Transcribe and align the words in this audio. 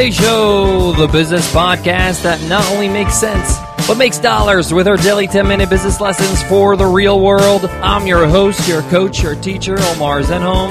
MBA 0.00 0.12
Show, 0.18 0.92
the 0.92 1.08
business 1.08 1.52
podcast 1.52 2.22
that 2.22 2.40
not 2.48 2.66
only 2.72 2.88
makes 2.88 3.20
sense, 3.20 3.58
but 3.86 3.98
makes 3.98 4.18
dollars 4.18 4.72
with 4.72 4.88
our 4.88 4.96
daily 4.96 5.26
10 5.26 5.46
minute 5.46 5.68
business 5.68 6.00
lessons 6.00 6.42
for 6.44 6.74
the 6.74 6.86
real 6.86 7.20
world. 7.20 7.66
I'm 7.66 8.06
your 8.06 8.26
host, 8.26 8.66
your 8.66 8.80
coach, 8.84 9.22
your 9.22 9.34
teacher, 9.34 9.76
Omar 9.78 10.22
Zenhom. 10.22 10.70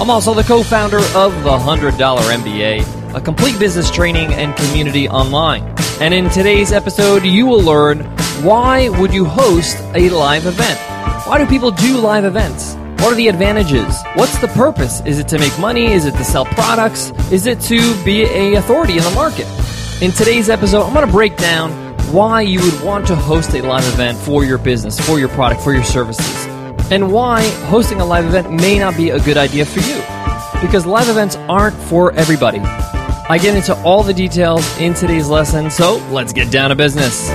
I'm 0.00 0.08
also 0.08 0.32
the 0.32 0.44
co 0.44 0.62
founder 0.62 0.96
of 1.14 1.34
the 1.44 1.50
$100 1.50 1.90
MBA, 1.90 3.14
a 3.14 3.20
complete 3.20 3.58
business 3.58 3.90
training 3.90 4.32
and 4.32 4.56
community 4.56 5.10
online. 5.10 5.62
And 6.00 6.14
in 6.14 6.30
today's 6.30 6.72
episode, 6.72 7.22
you 7.22 7.44
will 7.44 7.62
learn 7.62 8.00
why 8.42 8.88
would 8.98 9.12
you 9.12 9.26
host 9.26 9.76
a 9.94 10.08
live 10.08 10.46
event? 10.46 10.80
Why 11.26 11.36
do 11.36 11.46
people 11.46 11.70
do 11.70 11.98
live 11.98 12.24
events? 12.24 12.79
What 13.00 13.14
are 13.14 13.16
the 13.16 13.28
advantages? 13.28 13.96
What's 14.12 14.36
the 14.40 14.48
purpose? 14.48 15.00
Is 15.06 15.18
it 15.18 15.26
to 15.28 15.38
make 15.38 15.58
money? 15.58 15.86
Is 15.86 16.04
it 16.04 16.12
to 16.16 16.22
sell 16.22 16.44
products? 16.44 17.12
Is 17.32 17.46
it 17.46 17.58
to 17.62 18.04
be 18.04 18.24
a 18.24 18.56
authority 18.56 18.98
in 18.98 19.02
the 19.02 19.10
market? 19.12 19.46
In 20.02 20.12
today's 20.12 20.50
episode, 20.50 20.82
I'm 20.82 20.92
going 20.92 21.06
to 21.06 21.10
break 21.10 21.38
down 21.38 21.70
why 22.12 22.42
you 22.42 22.60
would 22.60 22.82
want 22.82 23.06
to 23.06 23.16
host 23.16 23.54
a 23.54 23.62
live 23.62 23.86
event 23.94 24.18
for 24.18 24.44
your 24.44 24.58
business, 24.58 25.00
for 25.00 25.18
your 25.18 25.30
product, 25.30 25.62
for 25.62 25.72
your 25.72 25.82
services, 25.82 26.46
and 26.90 27.10
why 27.10 27.48
hosting 27.68 28.02
a 28.02 28.04
live 28.04 28.26
event 28.26 28.52
may 28.52 28.78
not 28.78 28.94
be 28.98 29.08
a 29.08 29.20
good 29.20 29.38
idea 29.38 29.64
for 29.64 29.80
you. 29.80 29.96
Because 30.60 30.84
live 30.84 31.08
events 31.08 31.36
aren't 31.48 31.76
for 31.76 32.12
everybody. 32.12 32.58
I 32.58 33.38
get 33.40 33.56
into 33.56 33.74
all 33.82 34.02
the 34.02 34.12
details 34.12 34.78
in 34.78 34.92
today's 34.92 35.26
lesson, 35.26 35.70
so 35.70 35.96
let's 36.10 36.34
get 36.34 36.52
down 36.52 36.68
to 36.68 36.76
business. 36.76 37.30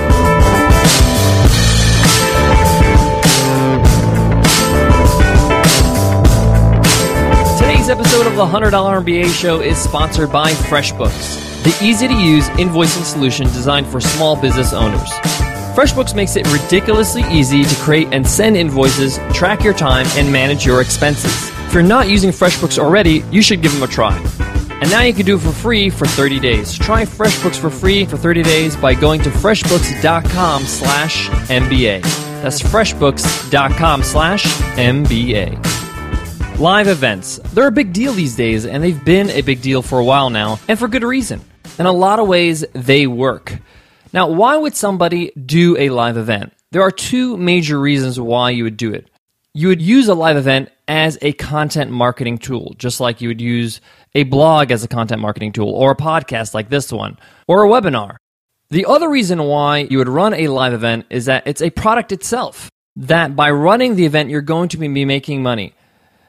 Today's 7.86 8.00
episode 8.00 8.26
of 8.26 8.34
the 8.34 8.44
$100 8.44 8.72
MBA 8.72 9.32
show 9.32 9.60
is 9.60 9.78
sponsored 9.78 10.32
by 10.32 10.50
FreshBooks, 10.50 11.62
the 11.62 11.86
easy 11.86 12.08
to 12.08 12.14
use 12.14 12.48
invoicing 12.58 13.04
solution 13.04 13.46
designed 13.46 13.86
for 13.86 14.00
small 14.00 14.34
business 14.34 14.72
owners. 14.72 15.08
FreshBooks 15.76 16.12
makes 16.12 16.34
it 16.34 16.52
ridiculously 16.52 17.22
easy 17.30 17.62
to 17.62 17.74
create 17.76 18.08
and 18.10 18.26
send 18.26 18.56
invoices, 18.56 19.20
track 19.32 19.62
your 19.62 19.72
time, 19.72 20.04
and 20.16 20.32
manage 20.32 20.66
your 20.66 20.80
expenses. 20.80 21.48
If 21.68 21.74
you're 21.74 21.84
not 21.84 22.08
using 22.08 22.30
FreshBooks 22.30 22.76
already, 22.76 23.22
you 23.30 23.40
should 23.40 23.62
give 23.62 23.72
them 23.72 23.84
a 23.84 23.86
try. 23.86 24.18
And 24.80 24.90
now 24.90 25.02
you 25.02 25.14
can 25.14 25.24
do 25.24 25.36
it 25.36 25.42
for 25.42 25.52
free 25.52 25.88
for 25.88 26.08
30 26.08 26.40
days. 26.40 26.76
Try 26.76 27.04
FreshBooks 27.04 27.56
for 27.56 27.70
free 27.70 28.04
for 28.04 28.16
30 28.16 28.42
days 28.42 28.74
by 28.74 28.94
going 28.94 29.22
to 29.22 29.30
freshbooks.com 29.30 30.64
slash 30.64 31.28
MBA. 31.28 32.02
That's 32.42 32.60
freshbooks.com 32.60 34.02
slash 34.02 34.44
MBA. 34.74 35.75
Live 36.58 36.88
events. 36.88 37.36
They're 37.52 37.66
a 37.66 37.70
big 37.70 37.92
deal 37.92 38.14
these 38.14 38.34
days, 38.34 38.64
and 38.64 38.82
they've 38.82 39.04
been 39.04 39.28
a 39.28 39.42
big 39.42 39.60
deal 39.60 39.82
for 39.82 39.98
a 39.98 40.04
while 40.04 40.30
now, 40.30 40.58
and 40.68 40.78
for 40.78 40.88
good 40.88 41.02
reason. 41.02 41.44
In 41.78 41.84
a 41.84 41.92
lot 41.92 42.18
of 42.18 42.28
ways, 42.28 42.64
they 42.72 43.06
work. 43.06 43.58
Now, 44.14 44.30
why 44.30 44.56
would 44.56 44.74
somebody 44.74 45.32
do 45.32 45.76
a 45.76 45.90
live 45.90 46.16
event? 46.16 46.54
There 46.72 46.80
are 46.80 46.90
two 46.90 47.36
major 47.36 47.78
reasons 47.78 48.18
why 48.18 48.50
you 48.50 48.64
would 48.64 48.78
do 48.78 48.94
it. 48.94 49.06
You 49.52 49.68
would 49.68 49.82
use 49.82 50.08
a 50.08 50.14
live 50.14 50.38
event 50.38 50.70
as 50.88 51.18
a 51.20 51.32
content 51.32 51.90
marketing 51.90 52.38
tool, 52.38 52.74
just 52.78 53.00
like 53.00 53.20
you 53.20 53.28
would 53.28 53.42
use 53.42 53.82
a 54.14 54.22
blog 54.22 54.70
as 54.70 54.82
a 54.82 54.88
content 54.88 55.20
marketing 55.20 55.52
tool, 55.52 55.68
or 55.68 55.90
a 55.90 55.96
podcast 55.96 56.54
like 56.54 56.70
this 56.70 56.90
one, 56.90 57.18
or 57.46 57.66
a 57.66 57.68
webinar. 57.68 58.16
The 58.70 58.86
other 58.86 59.10
reason 59.10 59.42
why 59.42 59.80
you 59.90 59.98
would 59.98 60.08
run 60.08 60.32
a 60.32 60.48
live 60.48 60.72
event 60.72 61.04
is 61.10 61.26
that 61.26 61.46
it's 61.46 61.60
a 61.60 61.68
product 61.68 62.12
itself. 62.12 62.70
That 62.96 63.36
by 63.36 63.50
running 63.50 63.96
the 63.96 64.06
event, 64.06 64.30
you're 64.30 64.40
going 64.40 64.70
to 64.70 64.78
be 64.78 65.04
making 65.04 65.42
money. 65.42 65.74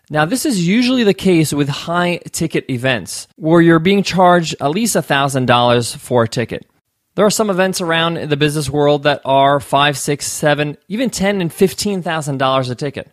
Now, 0.10 0.24
this 0.24 0.46
is 0.46 0.66
usually 0.66 1.04
the 1.04 1.14
case 1.14 1.52
with 1.52 1.68
high 1.68 2.18
ticket 2.32 2.70
events 2.70 3.28
where 3.36 3.60
you're 3.60 3.80
being 3.80 4.04
charged 4.04 4.56
at 4.62 4.72
least 4.72 4.96
$1,000 4.96 5.98
for 5.98 6.24
a 6.24 6.28
ticket. 6.30 6.66
There 7.16 7.26
are 7.26 7.32
some 7.32 7.50
events 7.50 7.82
around 7.82 8.18
in 8.18 8.30
the 8.30 8.38
business 8.38 8.70
world 8.70 9.04
that 9.04 9.22
are 9.26 9.60
five, 9.60 9.98
six, 9.98 10.28
seven, 10.28 10.78
even 10.88 11.10
ten 11.10 11.42
and 11.42 11.52
fifteen 11.52 12.04
thousand 12.04 12.38
dollars 12.38 12.70
a 12.70 12.76
ticket. 12.76 13.12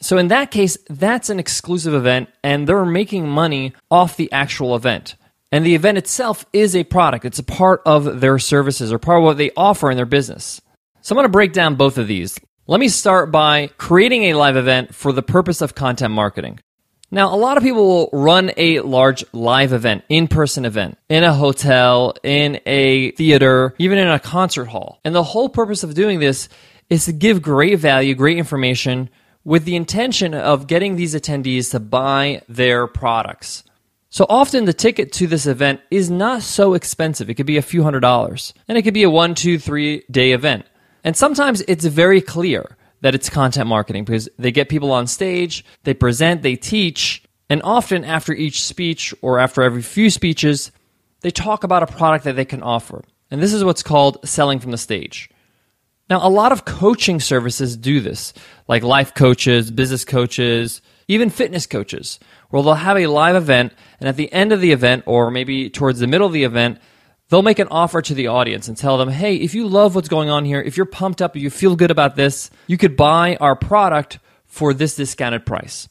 So 0.00 0.16
in 0.16 0.28
that 0.28 0.50
case, 0.50 0.78
that's 0.88 1.28
an 1.28 1.38
exclusive 1.38 1.92
event, 1.92 2.30
and 2.42 2.66
they're 2.66 2.86
making 2.86 3.28
money 3.28 3.74
off 3.90 4.16
the 4.16 4.32
actual 4.32 4.74
event. 4.74 5.16
And 5.52 5.66
the 5.66 5.74
event 5.74 5.98
itself 5.98 6.46
is 6.54 6.74
a 6.74 6.84
product; 6.84 7.26
it's 7.26 7.38
a 7.38 7.44
part 7.44 7.82
of 7.84 8.22
their 8.22 8.38
services 8.38 8.90
or 8.90 8.98
part 8.98 9.18
of 9.18 9.24
what 9.24 9.36
they 9.36 9.50
offer 9.54 9.90
in 9.90 9.98
their 9.98 10.06
business. 10.06 10.62
So 11.02 11.12
I'm 11.12 11.16
going 11.16 11.24
to 11.24 11.28
break 11.28 11.52
down 11.52 11.74
both 11.74 11.98
of 11.98 12.08
these. 12.08 12.38
Let 12.68 12.78
me 12.78 12.86
start 12.86 13.32
by 13.32 13.70
creating 13.76 14.22
a 14.22 14.34
live 14.34 14.56
event 14.56 14.94
for 14.94 15.12
the 15.12 15.20
purpose 15.20 15.62
of 15.62 15.74
content 15.74 16.14
marketing. 16.14 16.60
Now, 17.10 17.34
a 17.34 17.36
lot 17.36 17.56
of 17.56 17.64
people 17.64 17.84
will 17.84 18.10
run 18.12 18.52
a 18.56 18.78
large 18.78 19.24
live 19.32 19.72
event, 19.72 20.04
in 20.08 20.28
person 20.28 20.64
event, 20.64 20.96
in 21.08 21.24
a 21.24 21.34
hotel, 21.34 22.14
in 22.22 22.60
a 22.64 23.10
theater, 23.12 23.74
even 23.78 23.98
in 23.98 24.06
a 24.06 24.20
concert 24.20 24.66
hall. 24.66 25.00
And 25.04 25.12
the 25.12 25.24
whole 25.24 25.48
purpose 25.48 25.82
of 25.82 25.94
doing 25.94 26.20
this 26.20 26.48
is 26.88 27.06
to 27.06 27.12
give 27.12 27.42
great 27.42 27.80
value, 27.80 28.14
great 28.14 28.38
information 28.38 29.10
with 29.42 29.64
the 29.64 29.74
intention 29.74 30.32
of 30.32 30.68
getting 30.68 30.94
these 30.94 31.16
attendees 31.16 31.72
to 31.72 31.80
buy 31.80 32.42
their 32.48 32.86
products. 32.86 33.64
So 34.08 34.24
often 34.28 34.66
the 34.66 34.72
ticket 34.72 35.10
to 35.14 35.26
this 35.26 35.46
event 35.46 35.80
is 35.90 36.12
not 36.12 36.42
so 36.42 36.74
expensive. 36.74 37.28
It 37.28 37.34
could 37.34 37.44
be 37.44 37.56
a 37.56 37.62
few 37.62 37.82
hundred 37.82 38.00
dollars. 38.00 38.54
And 38.68 38.78
it 38.78 38.82
could 38.82 38.94
be 38.94 39.02
a 39.02 39.10
one, 39.10 39.34
two, 39.34 39.58
three 39.58 40.04
day 40.08 40.30
event. 40.30 40.64
And 41.04 41.16
sometimes 41.16 41.62
it's 41.62 41.84
very 41.84 42.20
clear 42.20 42.76
that 43.00 43.14
it's 43.14 43.28
content 43.28 43.68
marketing 43.68 44.04
because 44.04 44.28
they 44.38 44.52
get 44.52 44.68
people 44.68 44.92
on 44.92 45.06
stage, 45.06 45.64
they 45.82 45.94
present, 45.94 46.42
they 46.42 46.56
teach, 46.56 47.22
and 47.50 47.60
often 47.64 48.04
after 48.04 48.32
each 48.32 48.62
speech 48.62 49.12
or 49.20 49.38
after 49.38 49.62
every 49.62 49.82
few 49.82 50.08
speeches, 50.08 50.70
they 51.20 51.30
talk 51.30 51.64
about 51.64 51.82
a 51.82 51.86
product 51.86 52.24
that 52.24 52.36
they 52.36 52.44
can 52.44 52.62
offer. 52.62 53.02
And 53.30 53.42
this 53.42 53.52
is 53.52 53.64
what's 53.64 53.82
called 53.82 54.26
selling 54.26 54.60
from 54.60 54.70
the 54.70 54.78
stage. 54.78 55.28
Now, 56.08 56.26
a 56.26 56.28
lot 56.28 56.52
of 56.52 56.64
coaching 56.64 57.20
services 57.20 57.76
do 57.76 58.00
this, 58.00 58.34
like 58.68 58.82
life 58.82 59.14
coaches, 59.14 59.70
business 59.70 60.04
coaches, 60.04 60.82
even 61.08 61.30
fitness 61.30 61.66
coaches, 61.66 62.20
where 62.50 62.62
they'll 62.62 62.74
have 62.74 62.98
a 62.98 63.06
live 63.06 63.36
event, 63.36 63.72
and 63.98 64.08
at 64.08 64.16
the 64.16 64.32
end 64.32 64.52
of 64.52 64.60
the 64.60 64.72
event, 64.72 65.04
or 65.06 65.30
maybe 65.30 65.70
towards 65.70 66.00
the 66.00 66.06
middle 66.06 66.26
of 66.26 66.32
the 66.32 66.44
event, 66.44 66.78
they'll 67.32 67.40
make 67.40 67.58
an 67.58 67.68
offer 67.70 68.02
to 68.02 68.12
the 68.12 68.26
audience 68.26 68.68
and 68.68 68.76
tell 68.76 68.98
them, 68.98 69.08
hey, 69.08 69.36
if 69.36 69.54
you 69.54 69.66
love 69.66 69.94
what's 69.94 70.10
going 70.10 70.28
on 70.28 70.44
here, 70.44 70.60
if 70.60 70.76
you're 70.76 70.84
pumped 70.84 71.22
up, 71.22 71.34
you 71.34 71.48
feel 71.48 71.74
good 71.74 71.90
about 71.90 72.14
this, 72.14 72.50
you 72.66 72.76
could 72.76 72.94
buy 72.94 73.36
our 73.36 73.56
product 73.56 74.18
for 74.44 74.74
this 74.74 74.96
discounted 74.96 75.46
price. 75.46 75.88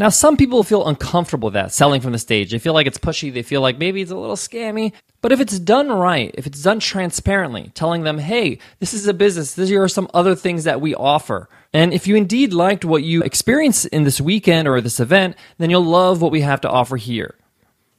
Now, 0.00 0.08
some 0.08 0.36
people 0.36 0.64
feel 0.64 0.88
uncomfortable 0.88 1.46
with 1.46 1.54
that, 1.54 1.72
selling 1.72 2.00
from 2.00 2.10
the 2.10 2.18
stage. 2.18 2.50
They 2.50 2.58
feel 2.58 2.74
like 2.74 2.88
it's 2.88 2.98
pushy. 2.98 3.32
They 3.32 3.42
feel 3.44 3.60
like 3.60 3.78
maybe 3.78 4.02
it's 4.02 4.10
a 4.10 4.16
little 4.16 4.34
scammy. 4.34 4.92
But 5.20 5.30
if 5.30 5.38
it's 5.38 5.56
done 5.60 5.88
right, 5.88 6.34
if 6.34 6.48
it's 6.48 6.62
done 6.62 6.80
transparently, 6.80 7.70
telling 7.74 8.02
them, 8.02 8.18
hey, 8.18 8.58
this 8.80 8.92
is 8.92 9.06
a 9.06 9.14
business, 9.14 9.54
these 9.54 9.70
are 9.70 9.86
some 9.86 10.10
other 10.12 10.34
things 10.34 10.64
that 10.64 10.80
we 10.80 10.96
offer. 10.96 11.48
And 11.72 11.94
if 11.94 12.08
you 12.08 12.16
indeed 12.16 12.52
liked 12.52 12.84
what 12.84 13.04
you 13.04 13.22
experienced 13.22 13.86
in 13.86 14.02
this 14.02 14.20
weekend 14.20 14.66
or 14.66 14.80
this 14.80 14.98
event, 14.98 15.36
then 15.58 15.70
you'll 15.70 15.84
love 15.84 16.20
what 16.20 16.32
we 16.32 16.40
have 16.40 16.62
to 16.62 16.70
offer 16.70 16.96
here. 16.96 17.36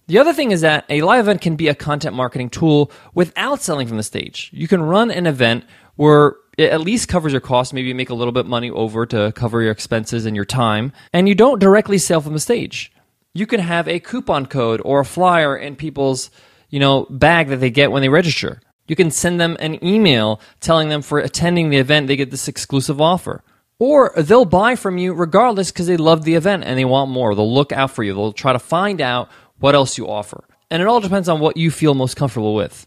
The 0.08 0.20
other 0.20 0.34
thing 0.34 0.52
is 0.52 0.62
that 0.62 0.86
a 0.90 1.02
live 1.02 1.22
event 1.26 1.42
can 1.42 1.56
be 1.56 1.70
a 1.70 1.76
content 1.76 2.16
marketing 2.16 2.50
tool 2.50 2.92
without 3.14 3.62
selling 3.62 3.88
from 3.88 3.98
the 3.98 4.04
stage. 4.04 4.50
You 4.54 4.68
can 4.68 4.82
run 4.82 5.12
an 5.12 5.26
event 5.26 5.64
where 5.96 6.36
it 6.58 6.72
at 6.72 6.82
least 6.82 7.08
covers 7.08 7.32
your 7.32 7.42
costs, 7.42 7.74
maybe 7.74 7.88
you 7.88 7.96
make 7.96 8.10
a 8.10 8.14
little 8.16 8.34
bit 8.34 8.42
of 8.42 8.48
money 8.48 8.70
over 8.70 9.06
to 9.08 9.32
cover 9.34 9.62
your 9.62 9.72
expenses 9.72 10.26
and 10.26 10.36
your 10.36 10.46
time, 10.46 10.92
and 11.14 11.28
you 11.28 11.36
don't 11.36 11.60
directly 11.60 11.98
sell 11.98 12.22
from 12.22 12.34
the 12.34 12.40
stage. 12.40 12.92
You 13.34 13.48
can 13.48 13.60
have 13.60 13.88
a 13.88 14.00
coupon 14.00 14.46
code 14.46 14.82
or 14.84 15.00
a 15.00 15.06
flyer 15.06 15.58
in 15.58 15.76
people's, 15.76 16.30
you 16.70 16.80
know, 16.80 17.08
bag 17.10 17.48
that 17.48 17.58
they 17.58 17.72
get 17.72 17.92
when 17.92 18.02
they 18.02 18.10
register. 18.10 18.62
You 18.88 18.96
can 18.96 19.10
send 19.10 19.40
them 19.40 19.56
an 19.60 19.84
email 19.84 20.42
telling 20.60 20.90
them 20.90 21.02
for 21.02 21.20
attending 21.20 21.70
the 21.70 21.78
event 21.78 22.08
they 22.08 22.16
get 22.16 22.30
this 22.30 22.48
exclusive 22.48 23.00
offer. 23.00 23.44
Or 23.80 24.14
they'll 24.16 24.46
buy 24.46 24.76
from 24.76 24.98
you 24.98 25.14
regardless 25.14 25.72
because 25.72 25.88
they 25.88 25.98
love 25.98 26.24
the 26.24 26.36
event 26.36 26.64
and 26.64 26.78
they 26.78 26.86
want 26.86 27.10
more. 27.10 27.34
They'll 27.34 27.52
look 27.52 27.72
out 27.72 27.92
for 27.92 28.04
you. 28.04 28.14
They'll 28.14 28.34
try 28.34 28.54
to 28.54 28.60
find 28.60 29.02
out 29.02 29.30
what 29.64 29.76
else 29.76 29.98
you 29.98 30.10
offer. 30.10 30.44
And 30.70 30.82
it 30.82 30.90
all 30.90 31.00
depends 31.00 31.30
on 31.30 31.40
what 31.40 31.56
you 31.56 31.72
feel 31.72 31.94
most 31.94 32.18
comfortable 32.18 32.54
with. 32.54 32.86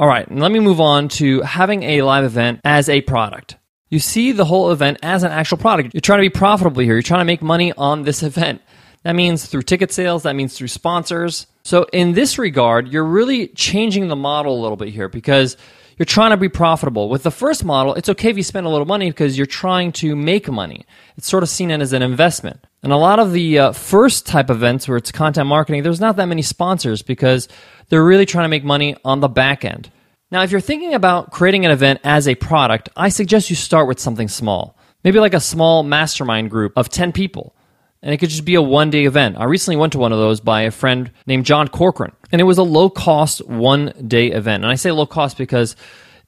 All 0.00 0.08
right, 0.08 0.30
let 0.34 0.50
me 0.50 0.58
move 0.58 0.80
on 0.80 1.08
to 1.20 1.42
having 1.42 1.82
a 1.82 2.00
live 2.00 2.24
event 2.24 2.60
as 2.64 2.88
a 2.88 3.02
product. 3.02 3.56
You 3.90 3.98
see 3.98 4.32
the 4.32 4.46
whole 4.46 4.70
event 4.70 5.00
as 5.02 5.22
an 5.22 5.32
actual 5.32 5.58
product. 5.58 5.92
You're 5.92 6.00
trying 6.00 6.20
to 6.20 6.30
be 6.30 6.30
profitable 6.30 6.80
here. 6.80 6.94
You're 6.94 7.02
trying 7.02 7.20
to 7.20 7.26
make 7.26 7.42
money 7.42 7.74
on 7.74 8.04
this 8.04 8.22
event. 8.22 8.62
That 9.02 9.16
means 9.16 9.44
through 9.44 9.62
ticket 9.62 9.92
sales, 9.92 10.22
that 10.22 10.34
means 10.34 10.56
through 10.56 10.68
sponsors. 10.68 11.46
So, 11.62 11.84
in 11.92 12.14
this 12.14 12.38
regard, 12.38 12.88
you're 12.88 13.04
really 13.04 13.48
changing 13.48 14.08
the 14.08 14.16
model 14.16 14.58
a 14.58 14.62
little 14.62 14.78
bit 14.78 14.88
here 14.88 15.10
because 15.10 15.58
you're 15.98 16.06
trying 16.06 16.30
to 16.30 16.36
be 16.36 16.48
profitable. 16.48 17.08
With 17.08 17.24
the 17.24 17.30
first 17.30 17.64
model, 17.64 17.94
it's 17.94 18.08
okay 18.08 18.30
if 18.30 18.36
you 18.36 18.42
spend 18.42 18.66
a 18.66 18.70
little 18.70 18.86
money 18.86 19.10
because 19.10 19.36
you're 19.36 19.46
trying 19.46 19.92
to 19.92 20.14
make 20.14 20.48
money. 20.48 20.86
It's 21.16 21.28
sort 21.28 21.42
of 21.42 21.48
seen 21.48 21.70
as 21.70 21.92
an 21.92 22.02
investment. 22.02 22.60
And 22.82 22.92
a 22.92 22.96
lot 22.96 23.18
of 23.18 23.32
the 23.32 23.58
uh, 23.58 23.72
first 23.72 24.24
type 24.24 24.48
events 24.48 24.86
where 24.86 24.96
it's 24.96 25.10
content 25.10 25.48
marketing, 25.48 25.82
there's 25.82 26.00
not 26.00 26.16
that 26.16 26.26
many 26.26 26.42
sponsors 26.42 27.02
because 27.02 27.48
they're 27.88 28.04
really 28.04 28.26
trying 28.26 28.44
to 28.44 28.48
make 28.48 28.64
money 28.64 28.96
on 29.04 29.18
the 29.20 29.28
back 29.28 29.64
end. 29.64 29.90
Now, 30.30 30.42
if 30.42 30.52
you're 30.52 30.60
thinking 30.60 30.94
about 30.94 31.32
creating 31.32 31.64
an 31.64 31.72
event 31.72 32.00
as 32.04 32.28
a 32.28 32.36
product, 32.36 32.90
I 32.96 33.08
suggest 33.08 33.50
you 33.50 33.56
start 33.56 33.88
with 33.88 33.98
something 33.98 34.28
small. 34.28 34.78
Maybe 35.02 35.18
like 35.18 35.34
a 35.34 35.40
small 35.40 35.82
mastermind 35.82 36.50
group 36.50 36.74
of 36.76 36.88
10 36.88 37.12
people. 37.12 37.56
And 38.02 38.14
it 38.14 38.18
could 38.18 38.30
just 38.30 38.44
be 38.44 38.54
a 38.54 38.62
one 38.62 38.90
day 38.90 39.04
event. 39.04 39.36
I 39.38 39.44
recently 39.44 39.76
went 39.76 39.92
to 39.94 39.98
one 39.98 40.12
of 40.12 40.18
those 40.18 40.40
by 40.40 40.62
a 40.62 40.70
friend 40.70 41.10
named 41.26 41.46
John 41.46 41.68
Corcoran, 41.68 42.12
and 42.30 42.40
it 42.40 42.44
was 42.44 42.58
a 42.58 42.62
low 42.62 42.90
cost 42.90 43.46
one 43.46 43.92
day 44.06 44.28
event. 44.28 44.64
And 44.64 44.70
I 44.70 44.76
say 44.76 44.92
low 44.92 45.06
cost 45.06 45.36
because 45.36 45.76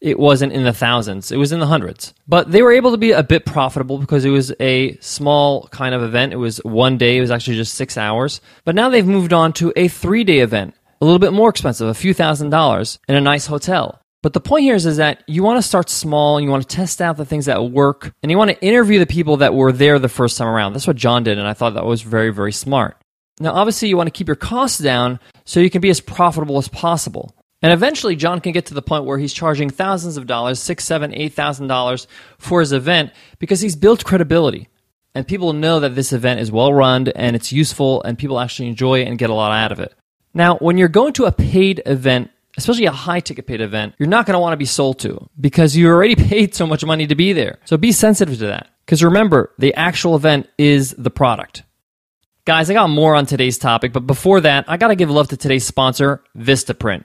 it 0.00 0.19
wasn't 0.19 0.52
in 0.52 0.64
the 0.64 0.72
thousands, 0.72 1.31
it 1.31 1.37
was 1.37 1.52
in 1.52 1.61
the 1.61 1.67
hundreds. 1.67 2.14
But 2.26 2.50
they 2.50 2.62
were 2.62 2.72
able 2.72 2.93
to 2.93 2.96
be 2.96 3.12
a 3.12 3.22
bit 3.22 3.44
profitable 3.44 3.99
because 3.99 4.25
it 4.25 4.31
was 4.31 4.52
a 4.58 4.96
small 4.99 5.69
kind 5.69 5.94
of 5.94 6.02
event. 6.02 6.32
It 6.32 6.37
was 6.37 6.58
one 6.58 6.96
day, 6.96 7.19
it 7.19 7.20
was 7.20 7.31
actually 7.31 7.56
just 7.56 7.75
six 7.75 7.96
hours. 7.99 8.40
But 8.64 8.75
now 8.75 8.88
they've 8.88 9.06
moved 9.06 9.32
on 9.32 9.52
to 9.55 9.72
a 9.76 9.88
three 9.88 10.25
day 10.25 10.38
event, 10.38 10.75
a 11.00 11.05
little 11.05 11.19
bit 11.19 11.32
more 11.32 11.50
expensive, 11.50 11.88
a 11.88 11.94
few 11.94 12.14
thousand 12.14 12.50
dollars 12.50 12.99
in 13.08 13.14
a 13.14 13.20
nice 13.20 13.46
hotel. 13.46 14.00
But 14.22 14.34
the 14.34 14.40
point 14.40 14.64
here 14.64 14.75
is, 14.75 14.84
is 14.84 14.99
that 14.99 15.25
you 15.26 15.43
want 15.43 15.56
to 15.58 15.67
start 15.67 15.88
small 15.88 16.37
and 16.37 16.44
you 16.44 16.50
want 16.50 16.69
to 16.69 16.76
test 16.76 17.00
out 17.00 17.17
the 17.17 17.25
things 17.25 17.46
that 17.46 17.70
work 17.70 18.12
and 18.22 18.31
you 18.31 18.37
want 18.37 18.50
to 18.50 18.62
interview 18.62 18.99
the 18.99 19.06
people 19.06 19.38
that 19.38 19.55
were 19.55 19.72
there 19.72 19.99
the 19.99 20.11
first 20.11 20.37
time 20.37 20.49
around. 20.49 20.75
That's 20.75 20.87
what 20.87 20.96
John 20.96 21.25
did, 21.25 21.38
and 21.38 21.49
I 21.49 21.55
thought 21.55 21.75
that 21.75 21.87
was 21.87 22.02
very, 22.02 22.31
very 22.31 22.52
smart. 22.52 22.96
Now, 23.38 23.55
obviously, 23.55 23.88
you 23.88 23.96
want 23.96 24.08
to 24.08 24.12
keep 24.12 24.28
your 24.28 24.37
costs 24.37 24.78
down 24.78 25.19
so 25.46 25.61
you 25.61 25.70
can 25.70 25.81
be 25.81 25.88
as 25.88 26.00
profitable 26.00 26.58
as 26.58 26.69
possible. 26.69 27.34
And 27.62 27.72
eventually, 27.72 28.14
John 28.17 28.40
can 28.40 28.52
get 28.52 28.67
to 28.67 28.75
the 28.75 28.82
point 28.82 29.05
where 29.05 29.19
he's 29.19 29.32
charging 29.32 29.70
thousands 29.70 30.19
of 30.19 30.26
dollars, 30.26 30.61
six, 30.61 30.84
seven, 30.84 31.14
eight 31.14 31.32
thousand 31.32 31.69
dollars 31.69 32.06
for 32.38 32.61
his 32.61 32.72
event 32.72 33.12
because 33.38 33.61
he's 33.61 33.76
built 33.76 34.05
credibility. 34.05 34.69
And 35.14 35.26
people 35.26 35.52
know 35.55 35.81
that 35.81 35.94
this 35.94 36.12
event 36.12 36.40
is 36.40 36.52
well 36.52 36.72
run 36.72 37.08
and 37.08 37.34
it's 37.34 37.52
useful 37.52 38.02
and 38.02 38.19
people 38.19 38.38
actually 38.38 38.69
enjoy 38.69 39.00
it 39.00 39.08
and 39.08 39.19
get 39.19 39.31
a 39.31 39.34
lot 39.34 39.52
out 39.52 39.72
of 39.72 39.81
it. 39.81 39.94
Now, 40.32 40.56
when 40.58 40.78
you're 40.78 40.88
going 40.88 41.14
to 41.14 41.25
a 41.25 41.32
paid 41.32 41.82
event 41.84 42.31
especially 42.56 42.87
a 42.87 42.93
high 42.93 43.20
ticket 43.20 43.47
paid 43.47 43.61
event, 43.61 43.94
you're 43.99 44.08
not 44.08 44.26
going 44.26 44.35
to 44.35 44.41
want 44.41 44.52
to 44.52 44.56
be 44.56 44.64
sold 44.64 44.99
to 45.00 45.29
because 45.41 45.76
you 45.76 45.88
already 45.88 46.14
paid 46.29 46.55
so 46.55 46.67
much 46.67 46.85
money 46.85 47.06
to 47.06 47.14
be 47.14 47.32
there. 47.32 47.58
So 47.64 47.76
be 47.76 47.93
sensitive 47.93 48.38
to 48.38 48.47
that. 48.47 48.69
Because 48.85 49.05
remember, 49.05 49.52
the 49.58 49.75
actual 49.75 50.17
event 50.17 50.49
is 50.58 50.94
the 50.99 51.11
product. 51.11 51.62
Guys, 52.44 52.70
I 52.70 52.75
got 52.75 52.88
more 52.88 53.14
on 53.14 53.26
today's 53.26 53.58
topic, 53.58 53.93
but 53.93 54.06
before 54.06 54.41
that, 54.41 54.64
I 54.67 54.76
got 54.76 54.88
to 54.88 54.97
give 54.97 55.11
love 55.11 55.29
to 55.29 55.37
today's 55.37 55.64
sponsor, 55.64 56.25
Vistaprint. 56.37 57.05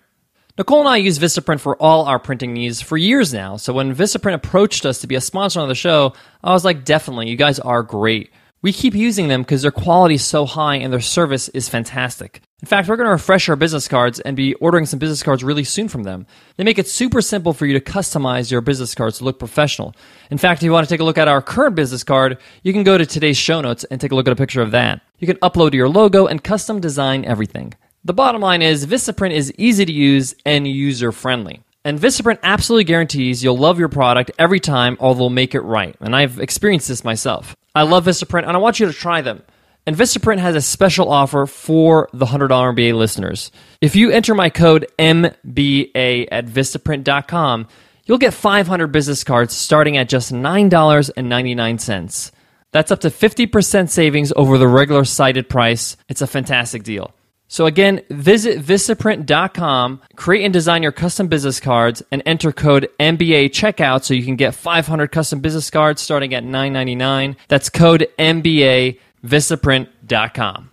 Nicole 0.58 0.80
and 0.80 0.90
I 0.90 0.98
use 0.98 1.20
Vistaprint 1.20 1.60
for 1.60 1.76
all 1.82 2.06
our 2.06 2.18
printing 2.18 2.54
needs 2.54 2.82
for 2.82 2.96
years 2.96 3.34
now. 3.34 3.58
So 3.58 3.74
when 3.74 3.94
Vistaprint 3.94 4.36
approached 4.36 4.86
us 4.86 5.00
to 5.02 5.08
be 5.08 5.16
a 5.16 5.22
sponsor 5.22 5.60
on 5.60 5.68
the 5.68 5.76
show, 5.76 6.14
I 6.44 6.54
was 6.54 6.64
like, 6.64 6.86
definitely, 6.86 7.30
you 7.30 7.36
guys 7.36 7.60
are 7.60 7.84
great. 7.84 8.32
We 8.66 8.74
keep 8.74 8.96
using 8.96 9.28
them 9.28 9.44
because 9.44 9.62
their 9.62 9.70
quality 9.70 10.16
is 10.16 10.26
so 10.26 10.48
high 10.48 10.78
and 10.78 10.92
their 10.92 11.00
service 11.00 11.50
is 11.50 11.70
fantastic. 11.70 12.42
In 12.64 12.68
fact, 12.68 12.88
we're 12.88 12.96
going 12.96 13.06
to 13.06 13.12
refresh 13.12 13.48
our 13.48 13.56
business 13.56 13.88
cards 13.88 14.20
and 14.20 14.36
be 14.36 14.56
ordering 14.56 14.88
some 14.88 14.98
business 14.98 15.22
cards 15.22 15.44
really 15.44 15.64
soon 15.64 15.88
from 15.88 16.02
them. 16.02 16.26
They 16.58 16.64
make 16.64 16.80
it 16.80 16.88
super 16.88 17.22
simple 17.22 17.54
for 17.54 17.68
you 17.68 17.78
to 17.78 17.80
customize 17.80 18.50
your 18.50 18.62
business 18.62 18.96
cards 18.96 19.20
to 19.20 19.24
look 19.24 19.38
professional. 19.38 19.94
In 20.32 20.40
fact, 20.40 20.62
if 20.62 20.64
you 20.64 20.72
want 20.72 20.88
to 20.88 20.92
take 20.92 21.00
a 21.00 21.04
look 21.04 21.20
at 21.20 21.28
our 21.28 21.44
current 21.44 21.76
business 21.76 22.04
card, 22.04 22.40
you 22.64 22.74
can 22.74 22.82
go 22.82 22.98
to 22.98 23.06
today's 23.06 23.38
show 23.38 23.62
notes 23.62 23.84
and 23.84 24.02
take 24.02 24.12
a 24.12 24.16
look 24.16 24.26
at 24.26 24.34
a 24.34 24.36
picture 24.36 24.64
of 24.64 24.72
that. 24.72 25.00
You 25.20 25.28
can 25.28 25.38
upload 25.44 25.76
your 25.76 25.88
logo 25.88 26.26
and 26.26 26.44
custom 26.44 26.80
design 26.80 27.24
everything. 27.24 27.76
The 28.04 28.14
bottom 28.14 28.42
line 28.42 28.64
is 28.64 28.88
Vistaprint 28.88 29.34
is 29.34 29.54
easy 29.60 29.86
to 29.86 29.94
use 29.94 30.34
and 30.44 30.68
user 30.68 31.12
friendly. 31.12 31.62
And 31.84 32.00
Vistaprint 32.00 32.40
absolutely 32.42 32.86
guarantees 32.86 33.44
you'll 33.44 33.60
love 33.60 33.78
your 33.78 33.90
product 33.90 34.32
every 34.40 34.60
time 34.60 34.98
or 35.00 35.14
they'll 35.14 35.30
make 35.30 35.54
it 35.54 35.62
right. 35.62 35.96
And 36.02 36.16
I've 36.16 36.40
experienced 36.40 36.88
this 36.88 37.04
myself. 37.04 37.56
I 37.76 37.84
love 37.84 38.06
Vistaprint 38.06 38.48
and 38.48 38.52
I 38.52 38.58
want 38.58 38.80
you 38.80 38.88
to 38.88 38.94
try 38.94 39.22
them. 39.22 39.44
And 39.86 39.96
Vistaprint 39.96 40.40
has 40.40 40.56
a 40.56 40.62
special 40.62 41.12
offer 41.12 41.46
for 41.46 42.10
the 42.12 42.26
$100 42.26 42.50
MBA 42.50 42.96
listeners. 42.96 43.52
If 43.82 43.96
you 43.96 44.10
enter 44.10 44.34
my 44.34 44.50
code 44.50 44.88
MBA 44.98 46.28
at 46.32 46.48
Vistaprint.com, 46.48 47.68
you'll 48.06 48.18
get 48.18 48.34
500 48.34 48.88
business 48.88 49.24
cards 49.24 49.54
starting 49.54 49.98
at 49.98 50.10
just 50.10 50.34
$9.99. 50.34 52.32
That's 52.72 52.92
up 52.92 53.02
to 53.02 53.10
50% 53.10 53.90
savings 53.90 54.34
over 54.36 54.58
the 54.58 54.68
regular 54.68 55.06
cited 55.06 55.48
price. 55.50 55.98
It's 56.10 56.22
a 56.22 56.28
fantastic 56.28 56.82
deal. 56.84 57.14
So 57.48 57.66
again, 57.66 58.02
visit 58.10 58.60
Vistaprint.com, 58.60 60.02
create 60.16 60.44
and 60.44 60.54
design 60.54 60.84
your 60.84 60.92
custom 60.92 61.28
business 61.28 61.60
cards, 61.60 62.02
and 62.12 62.24
enter 62.26 62.52
code 62.52 62.90
MBA 63.00 63.50
checkout 63.52 64.04
so 64.04 64.14
you 64.14 64.24
can 64.24 64.36
get 64.36 64.56
500 64.56 65.12
custom 65.12 65.40
business 65.40 65.70
cards 65.70 66.02
starting 66.02 66.34
at 66.34 66.44
$9.99. 66.44 67.36
That's 67.48 67.70
code 67.70 68.08
MBA 68.18 69.00
Vistaprint.com. 69.24 70.72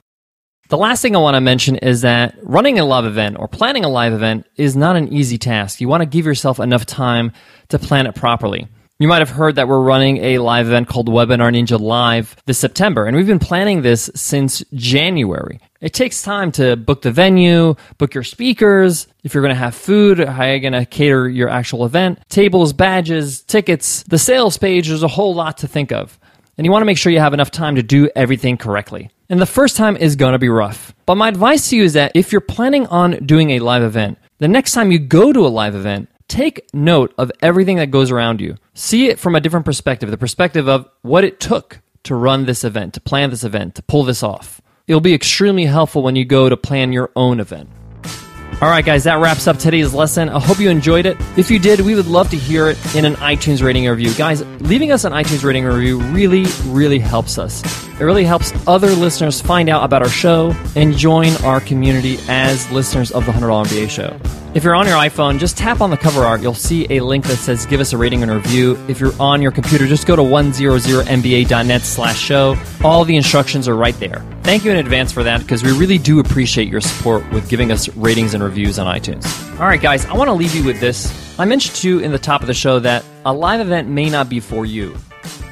The 0.68 0.78
last 0.78 1.02
thing 1.02 1.14
I 1.14 1.18
want 1.18 1.34
to 1.34 1.40
mention 1.42 1.76
is 1.76 2.00
that 2.00 2.34
running 2.42 2.78
a 2.78 2.84
live 2.86 3.04
event 3.04 3.36
or 3.38 3.46
planning 3.46 3.84
a 3.84 3.90
live 3.90 4.14
event 4.14 4.46
is 4.56 4.74
not 4.74 4.96
an 4.96 5.12
easy 5.12 5.36
task. 5.36 5.82
You 5.82 5.88
want 5.88 6.00
to 6.00 6.06
give 6.06 6.24
yourself 6.24 6.58
enough 6.58 6.86
time 6.86 7.32
to 7.68 7.78
plan 7.78 8.06
it 8.06 8.14
properly. 8.14 8.68
You 9.02 9.08
might 9.08 9.18
have 9.18 9.30
heard 9.30 9.56
that 9.56 9.66
we're 9.66 9.80
running 9.80 10.18
a 10.18 10.38
live 10.38 10.68
event 10.68 10.86
called 10.86 11.08
Webinar 11.08 11.52
Ninja 11.52 11.76
Live 11.76 12.36
this 12.46 12.56
September, 12.60 13.04
and 13.04 13.16
we've 13.16 13.26
been 13.26 13.40
planning 13.40 13.82
this 13.82 14.08
since 14.14 14.62
January. 14.74 15.58
It 15.80 15.92
takes 15.92 16.22
time 16.22 16.52
to 16.52 16.76
book 16.76 17.02
the 17.02 17.10
venue, 17.10 17.74
book 17.98 18.14
your 18.14 18.22
speakers, 18.22 19.08
if 19.24 19.34
you're 19.34 19.42
going 19.42 19.56
to 19.56 19.58
have 19.58 19.74
food, 19.74 20.20
how 20.20 20.42
are 20.42 20.50
you're 20.50 20.60
going 20.60 20.74
to 20.74 20.86
cater 20.86 21.28
your 21.28 21.48
actual 21.48 21.84
event, 21.84 22.20
tables, 22.28 22.72
badges, 22.72 23.42
tickets, 23.42 24.04
the 24.04 24.18
sales 24.18 24.56
page, 24.56 24.86
there's 24.86 25.02
a 25.02 25.08
whole 25.08 25.34
lot 25.34 25.58
to 25.58 25.66
think 25.66 25.90
of 25.90 26.16
and 26.56 26.66
you 26.66 26.70
want 26.70 26.82
to 26.82 26.86
make 26.86 26.98
sure 26.98 27.10
you 27.10 27.18
have 27.18 27.34
enough 27.34 27.50
time 27.50 27.76
to 27.76 27.82
do 27.82 28.10
everything 28.14 28.56
correctly. 28.56 29.10
And 29.28 29.40
the 29.40 29.46
first 29.46 29.76
time 29.76 29.96
is 29.96 30.16
going 30.16 30.32
to 30.32 30.38
be 30.38 30.48
rough. 30.48 30.94
But 31.06 31.14
my 31.16 31.28
advice 31.28 31.70
to 31.70 31.76
you 31.76 31.84
is 31.84 31.94
that 31.94 32.12
if 32.14 32.30
you're 32.30 32.40
planning 32.40 32.86
on 32.88 33.12
doing 33.24 33.50
a 33.50 33.60
live 33.60 33.82
event, 33.82 34.18
the 34.38 34.48
next 34.48 34.72
time 34.72 34.92
you 34.92 34.98
go 34.98 35.32
to 35.32 35.46
a 35.46 35.48
live 35.48 35.74
event, 35.74 36.08
take 36.32 36.66
note 36.72 37.12
of 37.18 37.30
everything 37.42 37.76
that 37.76 37.90
goes 37.90 38.10
around 38.10 38.40
you. 38.40 38.56
See 38.72 39.08
it 39.08 39.18
from 39.18 39.34
a 39.34 39.40
different 39.40 39.66
perspective, 39.66 40.10
the 40.10 40.16
perspective 40.16 40.66
of 40.66 40.88
what 41.02 41.24
it 41.24 41.38
took 41.38 41.80
to 42.04 42.14
run 42.14 42.46
this 42.46 42.64
event, 42.64 42.94
to 42.94 43.00
plan 43.00 43.28
this 43.28 43.44
event, 43.44 43.74
to 43.74 43.82
pull 43.82 44.02
this 44.02 44.22
off. 44.22 44.62
It'll 44.86 45.02
be 45.02 45.12
extremely 45.12 45.66
helpful 45.66 46.02
when 46.02 46.16
you 46.16 46.24
go 46.24 46.48
to 46.48 46.56
plan 46.56 46.90
your 46.90 47.10
own 47.14 47.38
event. 47.38 47.68
All 48.62 48.70
right, 48.70 48.84
guys, 48.84 49.04
that 49.04 49.20
wraps 49.20 49.46
up 49.46 49.58
today's 49.58 49.92
lesson. 49.92 50.30
I 50.30 50.40
hope 50.40 50.58
you 50.58 50.70
enjoyed 50.70 51.04
it. 51.04 51.18
If 51.36 51.50
you 51.50 51.58
did, 51.58 51.80
we 51.80 51.94
would 51.94 52.06
love 52.06 52.30
to 52.30 52.36
hear 52.36 52.68
it 52.68 52.96
in 52.96 53.04
an 53.04 53.14
iTunes 53.16 53.62
rating 53.62 53.86
review. 53.86 54.14
Guys, 54.14 54.42
leaving 54.60 54.90
us 54.90 55.04
an 55.04 55.12
iTunes 55.12 55.44
rating 55.44 55.64
review 55.64 56.00
really, 56.00 56.46
really 56.64 56.98
helps 56.98 57.38
us. 57.38 57.62
It 58.02 58.06
really 58.06 58.24
helps 58.24 58.52
other 58.66 58.90
listeners 58.90 59.40
find 59.40 59.68
out 59.68 59.84
about 59.84 60.02
our 60.02 60.08
show 60.08 60.52
and 60.74 60.92
join 60.92 61.36
our 61.44 61.60
community 61.60 62.18
as 62.26 62.68
listeners 62.72 63.12
of 63.12 63.26
the 63.26 63.30
$100 63.30 63.66
MBA 63.66 63.88
show. 63.88 64.18
If 64.56 64.64
you're 64.64 64.74
on 64.74 64.88
your 64.88 64.96
iPhone, 64.96 65.38
just 65.38 65.56
tap 65.56 65.80
on 65.80 65.90
the 65.90 65.96
cover 65.96 66.24
art. 66.24 66.40
You'll 66.40 66.52
see 66.52 66.84
a 66.90 66.98
link 66.98 67.24
that 67.26 67.36
says 67.36 67.64
give 67.64 67.78
us 67.78 67.92
a 67.92 67.96
rating 67.96 68.24
and 68.24 68.32
review. 68.32 68.76
If 68.88 68.98
you're 68.98 69.14
on 69.20 69.40
your 69.40 69.52
computer, 69.52 69.86
just 69.86 70.08
go 70.08 70.16
to 70.16 70.22
100mba.net 70.22 71.82
slash 71.82 72.18
show. 72.18 72.56
All 72.82 73.04
the 73.04 73.14
instructions 73.14 73.68
are 73.68 73.76
right 73.76 73.96
there. 74.00 74.20
Thank 74.42 74.64
you 74.64 74.72
in 74.72 74.78
advance 74.78 75.12
for 75.12 75.22
that 75.22 75.40
because 75.42 75.62
we 75.62 75.70
really 75.70 75.98
do 75.98 76.18
appreciate 76.18 76.66
your 76.66 76.80
support 76.80 77.30
with 77.30 77.48
giving 77.48 77.70
us 77.70 77.88
ratings 77.90 78.34
and 78.34 78.42
reviews 78.42 78.80
on 78.80 78.92
iTunes. 78.92 79.24
All 79.60 79.68
right, 79.68 79.80
guys, 79.80 80.06
I 80.06 80.14
want 80.14 80.26
to 80.26 80.34
leave 80.34 80.56
you 80.56 80.64
with 80.64 80.80
this. 80.80 81.38
I 81.38 81.44
mentioned 81.44 81.76
to 81.76 81.88
you 81.88 81.98
in 82.00 82.10
the 82.10 82.18
top 82.18 82.40
of 82.40 82.48
the 82.48 82.54
show 82.54 82.80
that 82.80 83.04
a 83.24 83.32
live 83.32 83.60
event 83.60 83.88
may 83.88 84.10
not 84.10 84.28
be 84.28 84.40
for 84.40 84.66
you. 84.66 84.96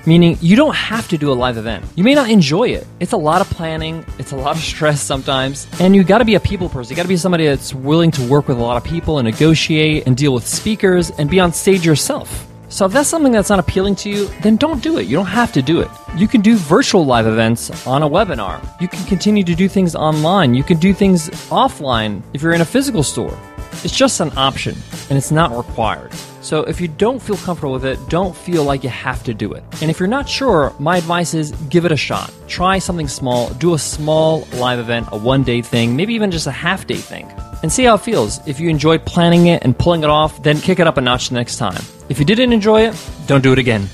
Meaning, 0.06 0.38
you 0.40 0.56
don't 0.56 0.74
have 0.74 1.08
to 1.08 1.18
do 1.18 1.30
a 1.30 1.34
live 1.34 1.56
event. 1.58 1.84
You 1.94 2.04
may 2.04 2.14
not 2.14 2.30
enjoy 2.30 2.68
it. 2.68 2.86
It's 3.00 3.12
a 3.12 3.16
lot 3.18 3.40
of 3.40 3.50
planning, 3.50 4.04
it's 4.18 4.32
a 4.32 4.36
lot 4.36 4.56
of 4.56 4.62
stress 4.72 5.02
sometimes, 5.02 5.66
and 5.78 5.94
you 5.94 6.04
gotta 6.04 6.24
be 6.24 6.36
a 6.36 6.40
people 6.40 6.68
person. 6.68 6.92
You 6.92 6.96
gotta 6.96 7.08
be 7.08 7.16
somebody 7.16 7.46
that's 7.46 7.74
willing 7.74 8.10
to 8.12 8.22
work 8.26 8.48
with 8.48 8.58
a 8.58 8.62
lot 8.62 8.76
of 8.76 8.84
people 8.84 9.18
and 9.18 9.26
negotiate 9.26 10.06
and 10.06 10.16
deal 10.16 10.32
with 10.32 10.46
speakers 10.46 11.10
and 11.10 11.28
be 11.28 11.38
on 11.38 11.52
stage 11.52 11.84
yourself. 11.84 12.46
So 12.70 12.86
if 12.86 12.92
that's 12.92 13.08
something 13.08 13.32
that's 13.32 13.50
not 13.50 13.58
appealing 13.58 13.96
to 13.96 14.08
you, 14.08 14.28
then 14.42 14.56
don't 14.56 14.80
do 14.80 14.98
it. 14.98 15.08
You 15.08 15.16
don't 15.16 15.26
have 15.26 15.52
to 15.52 15.60
do 15.60 15.80
it. 15.80 15.88
You 16.16 16.28
can 16.28 16.40
do 16.40 16.54
virtual 16.54 17.04
live 17.04 17.26
events 17.26 17.84
on 17.84 18.04
a 18.04 18.08
webinar. 18.08 18.64
You 18.80 18.86
can 18.86 19.04
continue 19.06 19.42
to 19.42 19.56
do 19.56 19.68
things 19.68 19.96
online. 19.96 20.54
You 20.54 20.62
can 20.62 20.78
do 20.78 20.94
things 20.94 21.30
offline 21.50 22.22
if 22.32 22.42
you're 22.42 22.52
in 22.52 22.60
a 22.60 22.64
physical 22.64 23.02
store. 23.02 23.36
It's 23.84 23.96
just 23.96 24.20
an 24.20 24.30
option 24.36 24.76
and 25.08 25.16
it's 25.16 25.30
not 25.30 25.56
required. 25.56 26.12
So 26.42 26.62
if 26.64 26.80
you 26.80 26.88
don't 26.88 27.20
feel 27.20 27.36
comfortable 27.36 27.72
with 27.72 27.84
it, 27.84 27.98
don't 28.08 28.34
feel 28.34 28.64
like 28.64 28.82
you 28.82 28.90
have 28.90 29.22
to 29.24 29.34
do 29.34 29.52
it. 29.52 29.62
And 29.80 29.90
if 29.90 30.00
you're 30.00 30.08
not 30.08 30.28
sure, 30.28 30.74
my 30.78 30.96
advice 30.96 31.34
is 31.34 31.52
give 31.68 31.84
it 31.84 31.92
a 31.92 31.96
shot. 31.96 32.32
Try 32.48 32.78
something 32.78 33.08
small, 33.08 33.50
do 33.54 33.74
a 33.74 33.78
small 33.78 34.46
live 34.54 34.78
event, 34.78 35.08
a 35.12 35.18
one 35.18 35.42
day 35.42 35.62
thing, 35.62 35.96
maybe 35.96 36.14
even 36.14 36.30
just 36.30 36.46
a 36.46 36.50
half 36.50 36.86
day 36.86 36.96
thing, 36.96 37.30
and 37.62 37.70
see 37.70 37.84
how 37.84 37.94
it 37.94 38.00
feels. 38.00 38.46
If 38.46 38.58
you 38.58 38.68
enjoy 38.70 38.98
planning 38.98 39.46
it 39.46 39.62
and 39.64 39.78
pulling 39.78 40.02
it 40.02 40.10
off, 40.10 40.42
then 40.42 40.60
kick 40.60 40.78
it 40.78 40.86
up 40.86 40.96
a 40.96 41.00
notch 41.00 41.28
the 41.28 41.34
next 41.34 41.56
time. 41.56 41.82
If 42.08 42.18
you 42.18 42.24
didn't 42.24 42.52
enjoy 42.52 42.82
it, 42.82 43.10
don't 43.26 43.42
do 43.42 43.52
it 43.52 43.58
again. 43.58 43.88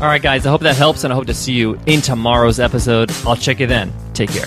All 0.00 0.06
right, 0.06 0.20
guys, 0.20 0.44
I 0.44 0.50
hope 0.50 0.60
that 0.62 0.76
helps, 0.76 1.04
and 1.04 1.12
I 1.12 1.16
hope 1.16 1.26
to 1.26 1.34
see 1.34 1.52
you 1.52 1.78
in 1.86 2.02
tomorrow's 2.02 2.60
episode. 2.60 3.10
I'll 3.24 3.36
check 3.36 3.60
you 3.60 3.66
then. 3.66 3.92
Take 4.12 4.30
care. 4.30 4.46